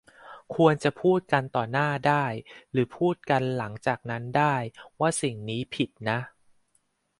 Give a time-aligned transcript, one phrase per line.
[0.55, 2.25] ควรจะพูดกันต่อหน้าได้
[2.71, 4.55] หรือพูดกันหลังจากนั้นได้
[4.99, 6.19] ว่าสิ่งนี้ผิดนะ